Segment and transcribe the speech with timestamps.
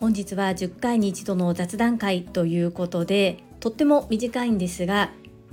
[0.00, 5.10] 本日は10回に一度の雑談会ということでとっても短いんですが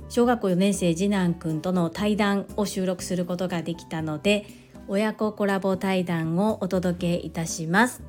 [0.08, 4.46] 小学校4年生次男くんとの対談を収録することができたので
[4.88, 8.02] 親子コラボ対談をお届けいたします。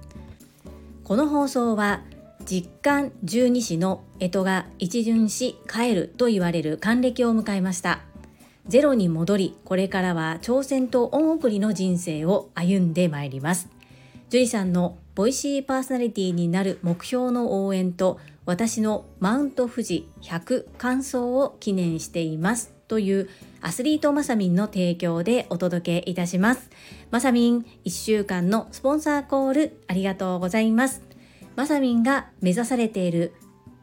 [1.03, 2.01] この放送は
[2.45, 8.10] 実感十二支の干支が一巡し帰ると言われる還暦を迎えました。
[8.67, 13.69] ゼロに戻りこれからは挑戦と恩送りの人生を歩んでまいります。
[14.29, 22.73] 樹里さんのボイシーパーソナリティになる目標の応援と私のマウント富士100完走を記念しています。
[22.87, 23.29] という
[23.61, 26.69] アスリートマサミンの提供でお届けいたします。
[27.09, 31.01] マサミン1週間のスポンサーコールありがとうございます。
[31.55, 33.33] マサミンが目指されている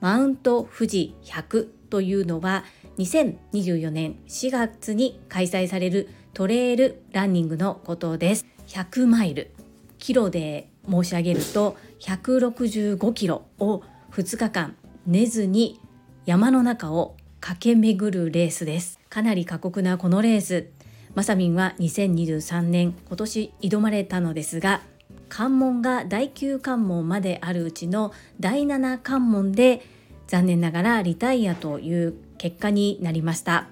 [0.00, 2.64] マウント富士100というのは
[2.98, 8.46] 2024年4月に開催されるトレイルランニングのことです。
[8.66, 9.52] 100マイル
[9.98, 15.80] キロで申し上げると165キロを2日間寝ずに
[16.26, 18.98] 山の中を駆け巡るレースです。
[19.08, 20.68] かなり過酷なこのレース。
[21.14, 24.82] まさみんは2023年今年挑まれたのですが
[25.28, 29.82] 関門が第9関門まであるうちの第7関門で
[30.26, 33.68] 残念ながらリタイアという結果になりました。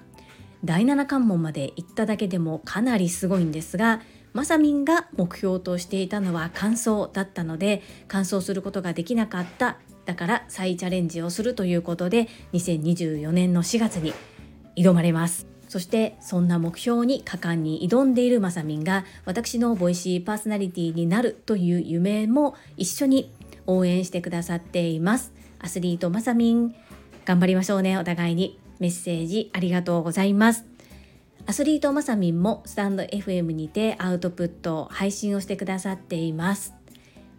[0.63, 4.01] 第7関門まで行っただけでもかなりすごいんですが
[4.33, 9.77] まさみんが目標としていたのは完走だったので完走することができなかった。
[10.05, 14.13] だから再チャレンジをするということで2024年の4月に
[14.75, 15.47] 挑まれます。
[15.67, 23.33] そしてそんな目標に果敢に挑んでいるまさみんが私のボイシーパーソナリティになるという夢も一緒に
[23.65, 25.33] 応援してくださっています。
[25.59, 26.73] アスリートまさみん
[27.27, 27.97] 頑張りましょうね。
[27.97, 28.57] お互いに。
[28.79, 30.63] メッセージありがとうございます。
[31.45, 36.73] アスリートまさみんもスタンド FM にてアウトプット配信をしてくださっています。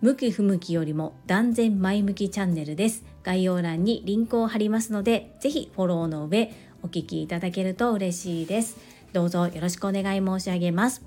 [0.03, 3.03] 向き不向きよりも断然前向きチャンネルです。
[3.23, 8.77] 概要欄にリンクを貼りますのでぜひフォローの上お聞きいただけると嬉しいです。
[9.15, 11.03] どうぞよろしくお願い申し上げます。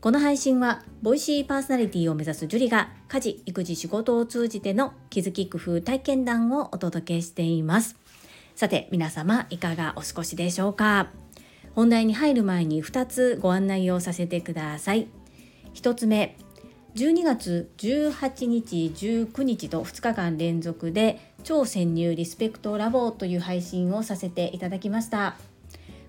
[0.00, 7.94] この配信はボイシーパーソナリティを目指すジュリが家事育児仕事を通じての気づき工夫体験談をお届けしています。
[8.56, 11.10] さて皆様いかがお過ごしでしょうか？
[11.76, 15.06] 本題に入る前に2つご案内をさせてください。
[15.74, 16.36] 1つ目
[16.96, 25.36] 12月18日19日と2日間連続で超潜入リスペクトラボという配信をさせていただきました。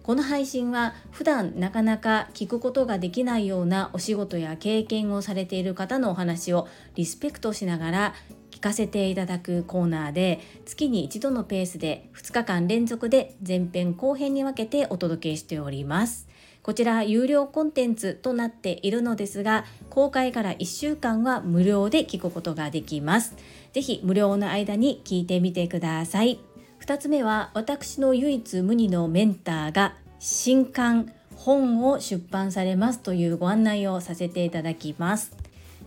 [0.05, 8.13] この配信は普段なかなか聞くことができないようなお仕事や経験をされている方のお話をリスペクトしながら
[8.51, 16.27] 聞かせていただくコーナーで月に一度のペースで2日間連続で前編後編に分けてお届けしております。
[16.61, 23.35] こちら有料コンテンツとなっているのですが公開から1週間は無料で聞くことができます。
[23.73, 26.39] ぜひ無料の間に聞いてみてください。
[26.85, 35.35] 2つ目は私の唯一無二のメンターが新刊本を出版されますというご案内をさせていただきます。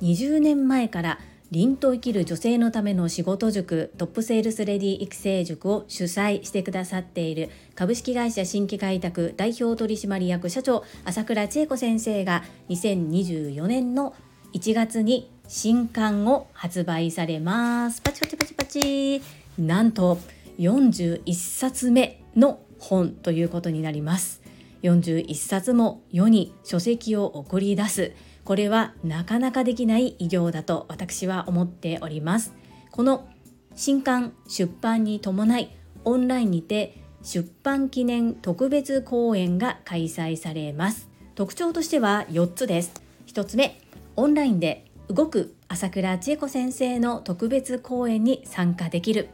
[0.02, 1.20] 20年前から
[1.52, 14.16] 凛と生きる女性のための仕事塾トップセールスレディ育成塾を主催してくださっている株式会社新規開拓代表取締役社長朝倉千恵子先生が2024年の
[14.52, 18.02] 1月に新刊を発売されます。
[18.02, 19.22] パチパチパチパチ。
[19.58, 20.18] なんと
[20.58, 24.42] 41冊目の本ということになります。
[24.82, 28.12] 41冊も世に書籍を送り出す。
[28.44, 32.54] これはなかなかできない偉業だと私は思っております。
[32.90, 33.28] この
[33.74, 35.70] 新刊出版に伴い
[36.04, 41.08] オンラインにて出版記念特別講演が開催されます。
[41.34, 43.02] 特徴としては4つです。
[43.26, 43.80] 1つ目
[44.16, 49.28] オンラインで動く朝倉千恵子先生の特別講演に参加できる。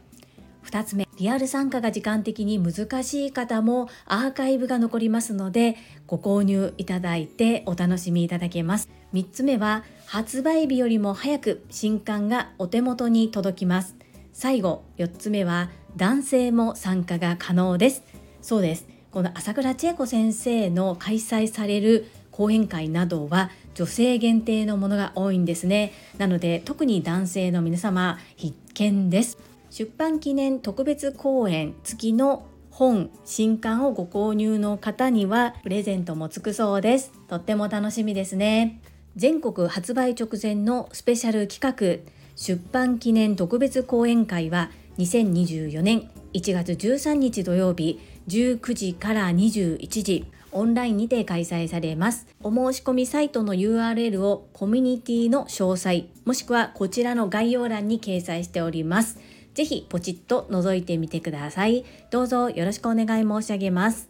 [0.65, 5.77] 2つ目リアル参加が時間的に難しい方もアーカイブが残りますので
[6.07, 8.89] ご購入いただいてお楽しみいただけます。
[9.13, 13.95] 3つ目は発売日よりも早く新刊がお手元に届きます。
[14.33, 18.03] 最後4つ目は男性も参加が可能です。
[18.41, 18.85] そうです。
[19.11, 25.93] この朝倉千恵子先生の開催される講演会などは女性限定のものが多いんですね。
[26.17, 29.37] なので特に男性の皆様必見です。
[29.77, 37.11] 出版記念特別講演付きの本新刊をご購入の方にはプレゼントもつくそうです。
[37.27, 38.79] とっても楽しみですね。
[39.17, 47.99] 全国発売直前のスペシャル企画出版記念特別講演会は2024年1月13日土曜日
[48.29, 52.27] 19時から21時オンラインにて開催されます。
[52.41, 59.19] お申し込みサイトの URL をコミュニティの詳細もしくはこちらの概要欄に掲載しております。
[59.55, 61.85] ぜひポチッと覗いてみてください。
[62.11, 64.09] どうぞよろしくお願い申し上げます。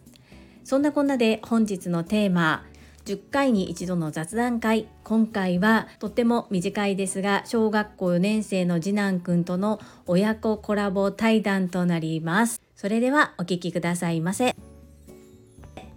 [0.64, 2.66] そんなこんなで本日のテーマ
[3.04, 4.88] 10回に一度の雑談会。
[5.04, 12.60] 今回はとっても短いですが小学校4年生の次男くんとの親子コラボ対談となります。
[12.74, 14.56] それではお聞きくださいませ。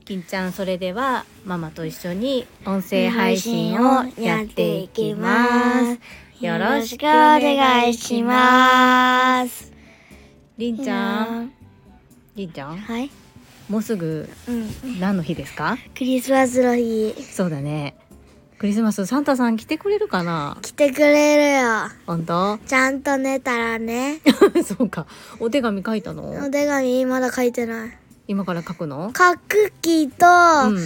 [0.06, 6.29] 金ちゃんそれではママと一緒に音声配信をやっていきます。
[6.40, 9.74] よろしくお願いします。
[10.58, 11.52] りんちゃん。
[12.34, 12.78] りんちゃん？
[12.78, 13.12] はい。
[13.68, 15.00] もうすぐうん。
[15.02, 15.78] 何の日ですか？
[15.98, 17.14] クリスマスの日。
[17.24, 17.98] そうだね。
[18.58, 20.58] クリスマスサンタさん来てくれるかな？
[20.62, 21.90] 来てくれるよ。
[22.08, 22.58] 本当？
[22.60, 24.22] ちゃんと寝たらね。
[24.64, 25.08] そうか。
[25.42, 26.30] お手紙書いたの？
[26.46, 27.98] お手紙まだ書いてない。
[28.30, 29.12] 今から書くの？
[29.12, 30.78] かクッキーと、うん。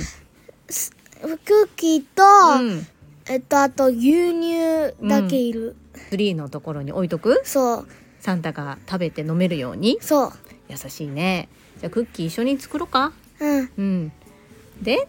[1.45, 2.23] クッキーと、
[2.59, 2.87] うん
[3.27, 5.75] えっとあと牛乳だけいる。
[6.09, 7.41] ツリーのところに置いとく？
[7.45, 7.87] そう。
[8.19, 9.97] サンタが食べて飲めるように？
[10.01, 10.31] そう。
[10.69, 11.49] 優しいね。
[11.79, 13.13] じゃあクッキー一緒に作ろうか？
[13.39, 13.69] うん。
[13.77, 14.11] うん。
[14.81, 15.07] で？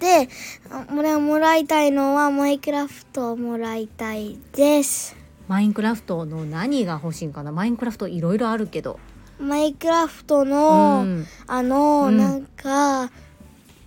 [0.00, 0.28] で、
[0.70, 5.16] あ俺もらいたいのはマイクラフトをもらいたいです。
[5.46, 7.52] マインクラフトの何が欲しいんかな？
[7.52, 8.98] マインクラフトいろいろあるけど。
[9.38, 11.26] マイクラフトうの、ん。
[11.46, 12.16] あの、うん。
[12.16, 13.10] なんか、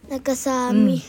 [0.10, 0.86] なんかさ、うん。
[0.86, 1.02] み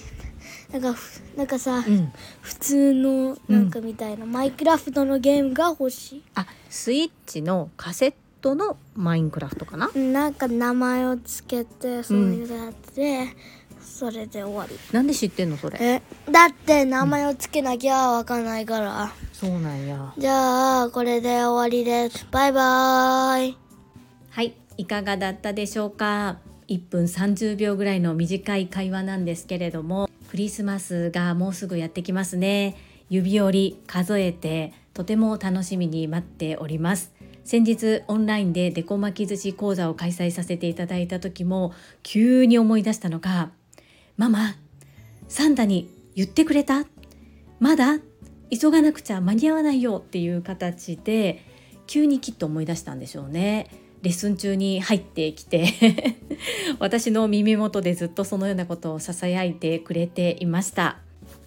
[0.72, 2.12] なんかふ、なんかさ、うん。
[2.40, 9.90] 普通のなんかみたいな、マイクラフトのゲームが欲しあスイッチのカセットのマインクラフトかな？
[9.94, 13.26] いなんか名前をつけてそういうやつで、
[13.80, 14.76] それで終わり。
[14.92, 15.78] なんで知ってんのそれ？
[15.80, 20.12] えだって名前をつけなきゃわかんないから、そうなんや。
[20.18, 22.26] じゃあこれで終わりです。
[22.30, 23.56] バイバーイ。
[24.30, 32.76] はいいかがだったでしょうか？1分30秒ぐらいの短い会話なんですけれどもクリスマスがもうすぐやってきますね。
[33.08, 37.12] 指折り数えてとても楽しみに待っております。
[37.44, 43.52] 先日オンラインでデコ巻き寿司講座を開催させていただいた時も急に思い出したのが
[44.18, 44.56] 「ママ
[45.28, 46.86] サンタに言ってくれた？
[47.60, 48.00] まだ？
[48.50, 51.44] 急がなくちゃ間に合わないよ」っていう形で
[51.86, 53.68] 急にきっと思い出したんでしょうね。
[54.02, 55.66] レッスン中に入ってきて
[56.78, 60.98] 私の耳元でずっとそのようなことをささやいてくれていました。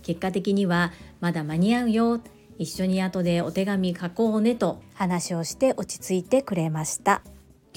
[0.02, 2.22] 結果的にはまだ間に合うよ。
[2.58, 7.22] 一緒に後でお手紙書こうねと話をして落ち着いてくれました。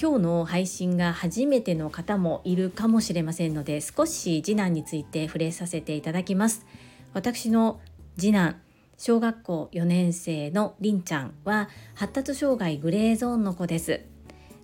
[0.01, 6.65] 今日の配信が初めての方もいるかもしれませんので少し次男について触れさせていただきます。
[7.13, 7.79] 私の
[8.17, 8.59] 次男
[8.97, 14.12] 小学校4年生のりんちゃんは発達障害グレーゾーンの子です。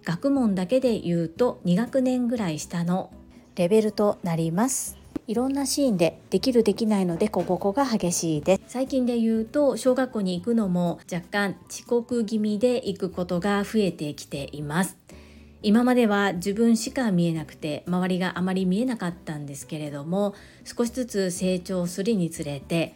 [0.03, 3.11] 学問だけで言うと2学年ぐらい下の
[3.55, 4.97] レベルとなります。
[5.27, 8.61] いろんなシーンでできるできないのでここが激しいです。
[8.67, 14.97] 最近で言うと小学校に行くのも若干遅刻気味で行くことが増えてきています。
[15.61, 22.95] 今までは自分しか見えなくて周りがあまり見えなかったんですけれども少しずつ成長するにつれて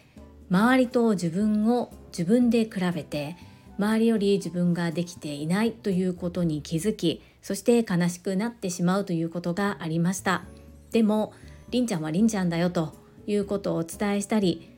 [0.50, 3.36] 周りと自分を自分で比べて
[3.78, 10.44] 周りより自分ができていないということに気づきそして悲しくなってしまうということがありました。
[10.92, 11.32] でも
[11.70, 12.94] りんちゃんはりんちゃんだよと
[13.26, 14.70] いうことをお伝えしたり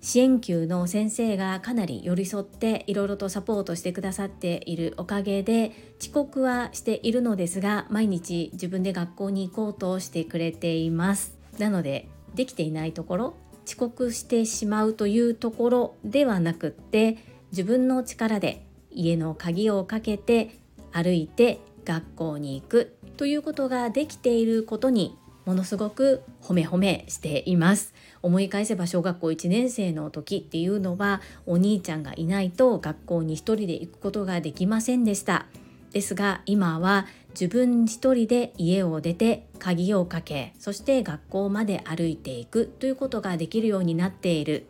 [0.00, 11.38] 支援級の先生がかなり寄り添っていろいろとサポートしてくださっているおかげで遅刻はしているのですが毎日自分で学校に行こうとしてくれています。
[11.58, 13.36] なのでできていないところ
[13.66, 17.16] 遅刻してしまうというところではなくって
[17.54, 20.58] 自分の力で家の鍵をかけて
[20.90, 27.94] 歩いて学校に行くということができていることにものすごく褒め褒めしています。
[28.22, 35.46] 思い返せば小学校1年生の時っていうのはお兄ちゃんがいないと学校に一人で行くことができませんでした。
[35.92, 44.66] ですが今は自分一人で家を出て鍵をかけそして学校まで歩いていくということができるようになっている。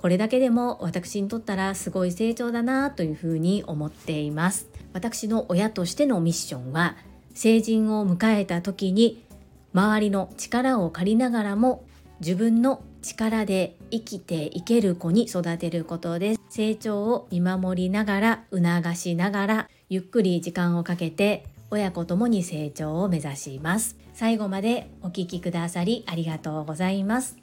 [0.00, 4.66] これだけでも私にとったらすごい成長だなというふうに思っています。
[4.94, 6.96] 私の親としてのミッションは
[7.34, 9.22] 成人を迎えた時に
[9.74, 11.84] 周りの力を借りながらも
[12.20, 16.40] 自分の力で生きていける子に育てることです。
[16.48, 23.98] 成長を見守りながら促しながらゆっくり時間をかけて親子ともに成長を目指します。
[24.14, 27.39] 最後までお聞きくださりありがとうございます。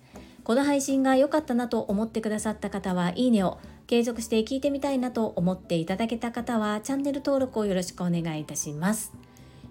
[0.48, 9.12] この配信が良かったなと思ってくださった方はいいねを継続して聞いてみたいなと思っていただけた方はチャンネル登録をよろしくお願いいたします。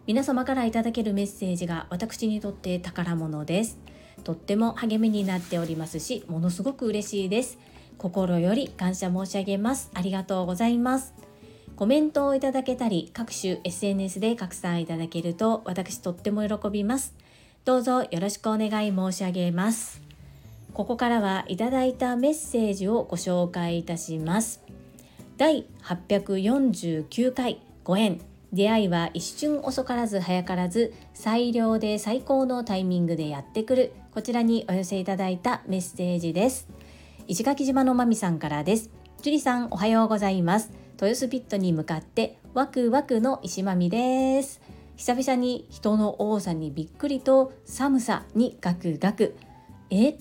[0.06, 3.78] 皆様からいただけるメッセージが私にとって宝物です。
[4.22, 7.56] とっても励みになっておりますしものすごく嬉しいです。
[7.96, 9.90] 心より感謝申し上げます。
[9.94, 11.14] ありがとうございます。
[11.74, 17.14] コメントをいただけたり各種 SNS で拡散いただけると私とっても喜びます。
[17.64, 20.05] どうぞよろしくお願い申し上げます。
[20.76, 24.62] ここからはいただいたメッセージをご紹介いたします。
[25.38, 28.20] 第849回ご縁。
[28.52, 33.94] 出会いは一瞬遅からず早からず最良で最高のタイミングでやってくる。
[34.12, 36.68] こちらにお寄せいただいたメッセージです。
[37.26, 38.90] 石垣島のまみさんからです。
[39.22, 40.70] 樹里さんおはようございます。
[41.00, 44.60] 豊洲ピットに向かってワクワクの石まみです。
[44.96, 49.36] 久々に人の多さにびっくりと寒さにガクガク。
[49.88, 50.18] え？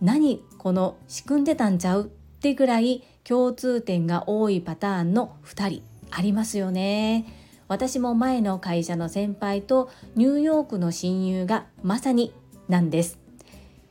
[0.00, 2.06] 何この仕組んでたんちゃうっ
[2.40, 7.26] てぐらい共通点が多いパターンの2人ありますよね。
[7.68, 12.32] 私も前の会社の先輩とニューヨークの親友がまさに
[12.68, 13.18] なんです。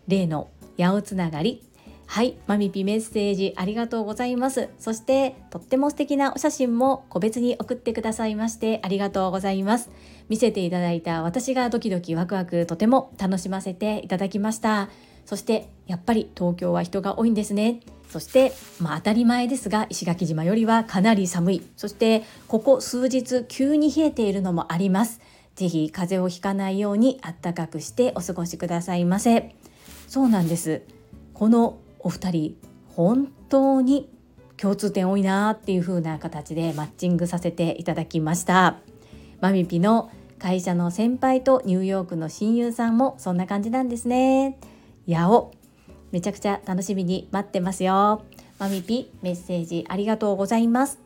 [0.07, 1.63] 例の八百つながり。
[2.09, 4.69] はいマミピメッセージありがとうございます。
[4.79, 9.89] そしてとっても素敵なお写真も個別に送ってくださいましてありがとうございます。
[10.29, 14.89] 見せていただいた私がドキドキワクワクとても楽しませていただきました。
[15.27, 17.81] そしてやっぱり東京は人が多いんですね。
[18.09, 21.67] そしてまあ当たり前ですが石垣島よりはかなり寒い。
[21.75, 25.19] そしてここ数日急に冷えているのもあります。
[25.55, 29.53] ぜひ風邪をひかないようにあったかくしてお過ごしくださいませ。
[30.07, 30.83] そうなんです。
[31.33, 32.57] このお二人
[32.95, 34.09] 本当に
[34.55, 38.77] 共通点多いなっていう風な形でマッチングさせていただきました。
[39.41, 44.57] マミピの会社の先輩とニューヨークの親友さんもそんな感じなんですね。
[45.07, 45.53] やお。
[46.11, 48.23] めちゃくちゃ楽しみに待ってますよ。
[48.59, 50.99] マミピメッセージありがとうございます。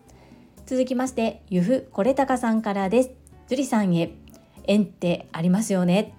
[0.65, 3.11] 続きましてゆふこれたかさんからです。
[3.47, 4.11] 樹里さんへ。
[4.65, 6.15] 縁ってありますよね。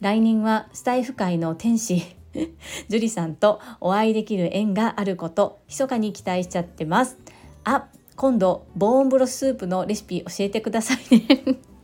[0.00, 2.02] 来年はスタイフ界の天使。
[2.88, 7.18] 樹里さんとお会いできる縁があること密かに期待しちゃってます。
[7.64, 11.26] あ今度ボーンブロススープのレシピ教えてくださいね。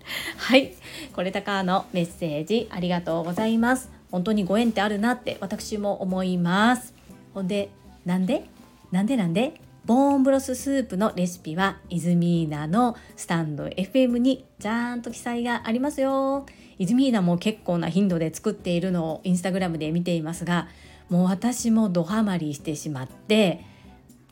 [0.39, 0.73] はい。
[1.15, 4.02] これたかのメッセージありがとうございます。
[4.13, 6.95] 本当にご縁ってあるなって私も思います。
[7.35, 7.71] ほんで
[8.05, 8.45] なんで？
[8.93, 9.61] なんでなんで？
[9.85, 16.47] ボーンブロススープのレシピはイズミーナのスタンド FM にちゃんと記載がありますよ。
[16.79, 20.69] イズミーナも結構な頻度で作っているのをインスタグラムで見ていますが
[21.09, 23.65] もう私もドハマりしてしまって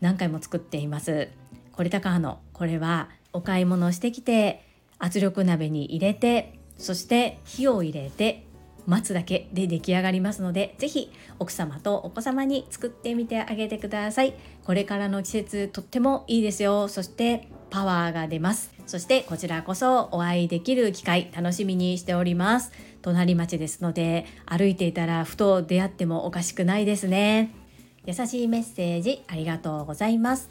[0.00, 1.28] 何回も作っています。
[1.72, 4.62] これ高のこれはお買い物してきて
[4.98, 8.44] 圧力鍋に入れてそして火を入れて
[8.86, 14.34] 待つだけで出来上がりますので是非奥様とお子様に作ってみてあげてください。
[14.64, 16.88] これからの季節とってもいいですよ。
[16.88, 18.72] そしてパワーが出ます。
[18.86, 22.72] そしてこちらこそお会いできる機会楽しみにしております。
[23.02, 27.54] 隣町ですので歩いていたらふと出会ってもおかしくないですね。
[28.06, 30.50] 優しいメッセージありがとうございます。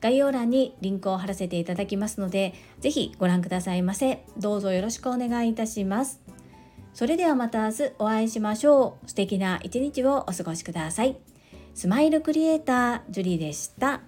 [0.00, 4.24] 概要欄にリンクを貼らせていただきますので、ぜひご覧くださいませ。
[4.38, 6.20] どうぞよろしくお願いいたします。
[6.94, 9.08] それではまた明日お会いしましょう。
[9.08, 11.16] 素敵な一日をお過ごしください。
[11.74, 14.00] スマイルクリエイター、ジュリーでした。